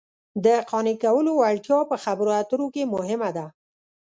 د 0.45 0.47
قانع 0.69 0.95
کولو 1.03 1.31
وړتیا 1.35 1.79
په 1.91 1.95
خبرو 2.03 2.31
اترو 2.41 2.67
کې 2.73 2.91
مهمه 2.95 3.29
ده 3.37 3.45